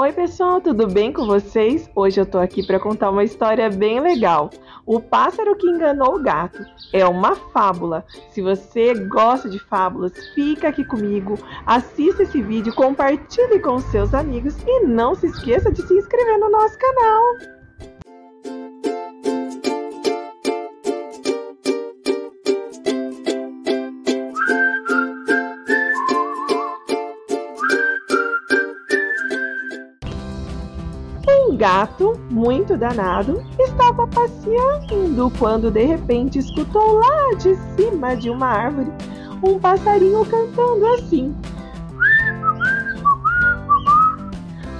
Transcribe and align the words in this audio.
Oi, 0.00 0.12
pessoal, 0.12 0.60
tudo 0.60 0.86
bem 0.86 1.12
com 1.12 1.26
vocês? 1.26 1.90
Hoje 1.92 2.20
eu 2.20 2.24
tô 2.24 2.38
aqui 2.38 2.64
para 2.64 2.78
contar 2.78 3.10
uma 3.10 3.24
história 3.24 3.68
bem 3.68 3.98
legal. 3.98 4.48
O 4.86 5.00
pássaro 5.00 5.56
que 5.56 5.68
enganou 5.68 6.14
o 6.14 6.22
gato 6.22 6.64
é 6.92 7.04
uma 7.04 7.34
fábula. 7.34 8.06
Se 8.30 8.40
você 8.40 8.94
gosta 8.94 9.50
de 9.50 9.58
fábulas, 9.58 10.12
fica 10.36 10.68
aqui 10.68 10.84
comigo, 10.84 11.36
assista 11.66 12.22
esse 12.22 12.40
vídeo, 12.40 12.72
compartilhe 12.76 13.58
com 13.58 13.80
seus 13.80 14.14
amigos 14.14 14.54
e 14.64 14.86
não 14.86 15.16
se 15.16 15.26
esqueça 15.26 15.68
de 15.68 15.82
se 15.82 15.94
inscrever 15.94 16.38
no 16.38 16.48
nosso 16.48 16.78
canal. 16.78 17.57
Um 31.28 31.56
gato, 31.56 32.18
muito 32.30 32.76
danado, 32.76 33.42
estava 33.58 34.06
passeando 34.06 35.30
quando 35.38 35.70
de 35.70 35.84
repente 35.84 36.38
escutou 36.38 36.94
lá 36.94 37.34
de 37.34 37.54
cima 37.76 38.16
de 38.16 38.30
uma 38.30 38.46
árvore 38.46 38.90
um 39.42 39.58
passarinho 39.58 40.24
cantando 40.24 40.86
assim. 40.86 41.34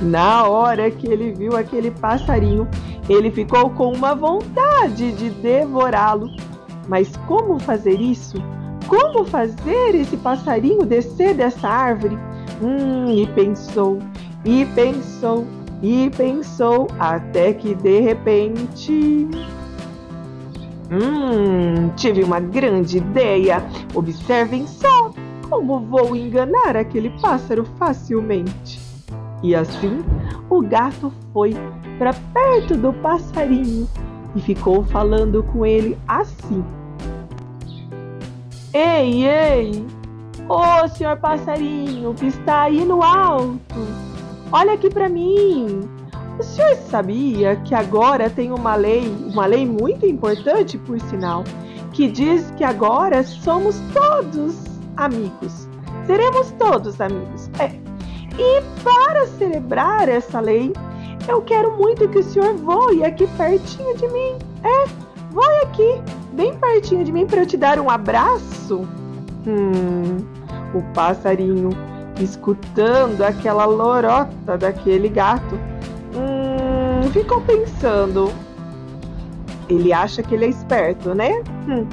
Na 0.01 0.47
hora 0.47 0.91
que 0.91 1.07
ele 1.07 1.33
viu 1.33 1.57
aquele 1.57 1.91
passarinho, 1.91 2.69
ele 3.09 3.31
ficou 3.31 3.71
com 3.71 3.93
uma 3.93 4.15
vontade 4.15 5.13
de 5.13 5.31
devorá-lo. 5.31 6.29
Mas 6.87 7.17
como 7.27 7.59
fazer 7.59 8.01
isso? 8.01 8.39
Como 8.87 9.25
fazer 9.25 9.95
esse 9.95 10.17
passarinho 10.17 10.87
descer 10.87 11.35
dessa 11.35 11.69
árvore? 11.69 12.19
Hum, 12.63 13.11
e 13.11 13.27
pensou, 13.29 13.99
e 14.45 14.65
pensou, 14.75 15.47
e 15.83 16.11
pensou 16.11 16.89
até 16.99 17.53
que 17.53 17.75
de 17.75 18.01
repente. 18.01 19.29
Hum, 20.91 21.91
tive 21.97 22.25
uma 22.25 22.41
grande 22.41 22.99
ideia. 22.99 23.63
Observem 23.95 24.67
só 24.67 25.13
como 25.49 25.81
vou 25.81 26.17
enganar 26.17 26.77
aquele 26.77 27.11
pássaro 27.21 27.65
facilmente. 27.79 28.81
E 29.43 29.55
assim, 29.55 30.03
o 30.51 30.63
gato 30.63 31.13
foi 31.33 31.55
para 31.99 32.13
perto 32.33 32.77
do 32.77 32.93
passarinho 32.93 33.89
e 34.35 34.41
ficou 34.41 34.83
falando 34.85 35.43
com 35.43 35.65
ele 35.65 35.97
assim: 36.09 36.65
Ei, 38.73 39.27
ei! 39.27 39.87
Ô, 40.49 40.85
oh, 40.85 40.89
senhor 40.89 41.19
passarinho 41.19 42.15
que 42.15 42.27
está 42.27 42.63
aí 42.63 42.85
no 42.85 43.03
alto! 43.03 44.08
Olha 44.51 44.73
aqui 44.73 44.89
para 44.89 45.09
mim. 45.09 45.89
O 46.39 46.43
senhor 46.43 46.75
sabia 46.77 47.57
que 47.57 47.75
agora 47.75 48.31
tem 48.31 48.53
uma 48.53 48.77
lei, 48.77 49.07
uma 49.33 49.45
lei 49.45 49.67
muito 49.67 50.07
importante, 50.07 50.79
por 50.79 50.99
sinal, 51.01 51.45
que 51.93 52.09
diz 52.09 52.51
que 52.57 52.65
agora 52.65 53.23
somos 53.25 53.79
todos 53.93 54.57
amigos. 54.97 55.69
Seremos 56.07 56.51
todos 56.53 57.01
amigos. 57.01 57.51
É. 57.59 57.73
E 58.39 58.63
para 58.83 59.27
celebrar 59.27 60.09
essa 60.09 60.41
lei, 60.41 60.73
eu 61.27 61.43
quero 61.43 61.77
muito 61.77 62.09
que 62.09 62.19
o 62.19 62.23
senhor 62.23 62.55
voe 62.55 63.05
aqui 63.05 63.27
pertinho 63.37 63.97
de 63.97 64.07
mim. 64.09 64.39
É, 64.63 64.87
voe 65.31 65.63
aqui, 65.65 66.01
bem 66.33 66.55
pertinho 66.55 67.05
de 67.05 67.13
mim 67.13 67.27
para 67.27 67.41
eu 67.41 67.47
te 67.47 67.57
dar 67.57 67.79
um 67.79 67.91
abraço. 67.91 68.87
Hum, 69.47 70.19
o 70.73 70.83
passarinho 70.95 71.71
escutando 72.21 73.23
aquela 73.23 73.65
lorota 73.65 74.57
daquele 74.59 75.09
gato, 75.09 75.55
hum, 76.15 77.11
ficou 77.11 77.41
pensando. 77.43 78.33
Ele 79.69 79.93
acha 79.93 80.23
que 80.23 80.35
ele 80.35 80.47
é 80.47 80.49
esperto, 80.49 81.15
né? 81.15 81.43
Hum. 81.69 81.87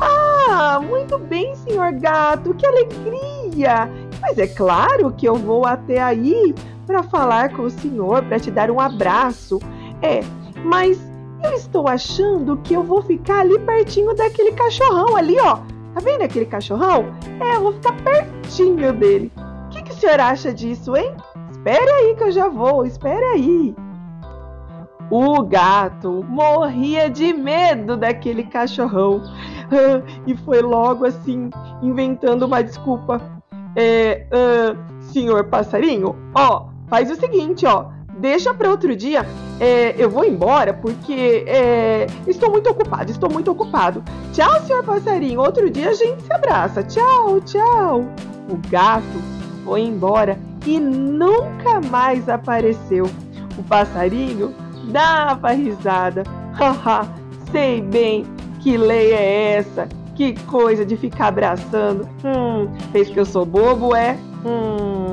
Ah, 0.00 0.80
muito 0.80 1.18
bem, 1.18 1.54
senhor 1.56 1.92
gato, 1.92 2.54
que 2.54 2.66
alegria! 2.66 3.90
Mas 4.20 4.38
é 4.38 4.46
claro 4.46 5.12
que 5.12 5.26
eu 5.26 5.34
vou 5.34 5.66
até 5.66 6.00
aí 6.00 6.54
para 6.86 7.02
falar 7.02 7.50
com 7.50 7.62
o 7.62 7.70
senhor, 7.70 8.22
para 8.24 8.38
te 8.38 8.50
dar 8.50 8.70
um 8.70 8.80
abraço. 8.80 9.58
É, 10.02 10.20
mas 10.64 10.98
eu 11.42 11.52
estou 11.52 11.88
achando 11.88 12.56
que 12.58 12.74
eu 12.74 12.82
vou 12.82 13.02
ficar 13.02 13.40
ali 13.40 13.58
pertinho 13.58 14.14
daquele 14.14 14.52
cachorrão 14.52 15.16
ali, 15.16 15.36
ó 15.40 15.58
Tá 15.96 16.02
vendo 16.02 16.20
aquele 16.20 16.44
cachorrão? 16.44 17.06
É, 17.40 17.56
eu 17.56 17.62
vou 17.62 17.72
ficar 17.72 17.96
pertinho 18.02 18.92
dele. 18.92 19.32
O 19.64 19.68
que, 19.70 19.82
que 19.82 19.92
o 19.92 19.94
senhor 19.94 20.20
acha 20.20 20.52
disso, 20.52 20.94
hein? 20.94 21.16
Espere 21.50 21.90
aí 21.90 22.14
que 22.14 22.24
eu 22.24 22.30
já 22.30 22.48
vou, 22.48 22.84
espere 22.84 23.24
aí. 23.24 23.74
O 25.10 25.42
gato 25.42 26.22
morria 26.28 27.08
de 27.08 27.32
medo 27.32 27.96
daquele 27.96 28.42
cachorrão 28.42 29.22
e 30.26 30.36
foi 30.36 30.60
logo 30.60 31.06
assim, 31.06 31.48
inventando 31.82 32.44
uma 32.44 32.62
desculpa. 32.62 33.18
É, 33.74 34.26
uh, 34.30 35.02
senhor 35.02 35.44
passarinho, 35.44 36.14
ó, 36.34 36.66
faz 36.88 37.10
o 37.10 37.14
seguinte, 37.14 37.64
ó, 37.64 37.86
deixa 38.18 38.52
para 38.54 38.70
outro 38.70 38.94
dia. 38.96 39.26
É, 39.60 39.94
eu 39.96 40.10
vou 40.10 40.24
embora 40.24 40.74
porque 40.74 41.44
é, 41.46 42.06
estou 42.26 42.50
muito 42.50 42.68
ocupado, 42.68 43.10
estou 43.10 43.30
muito 43.30 43.50
ocupado. 43.50 44.02
Tchau, 44.32 44.60
senhor 44.62 44.82
passarinho. 44.84 45.40
Outro 45.40 45.70
dia 45.70 45.90
a 45.90 45.94
gente 45.94 46.22
se 46.22 46.32
abraça. 46.32 46.82
Tchau, 46.82 47.40
tchau. 47.40 48.04
O 48.50 48.56
gato 48.68 49.22
foi 49.64 49.80
embora 49.82 50.38
e 50.66 50.78
nunca 50.78 51.80
mais 51.90 52.28
apareceu. 52.28 53.06
O 53.58 53.62
passarinho 53.62 54.54
dava 54.90 55.52
risada. 55.52 56.22
Haha, 56.52 57.08
sei 57.50 57.80
bem 57.80 58.26
que 58.60 58.76
lei 58.76 59.12
é 59.12 59.56
essa. 59.58 59.88
Que 60.14 60.34
coisa 60.44 60.84
de 60.84 60.96
ficar 60.96 61.28
abraçando. 61.28 62.08
Hum, 62.24 62.68
fez 62.90 63.08
que 63.08 63.20
eu 63.20 63.26
sou 63.26 63.44
bobo, 63.44 63.94
é? 63.94 64.16
Hum. 64.44 65.05